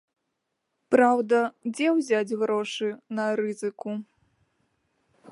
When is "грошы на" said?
2.43-3.25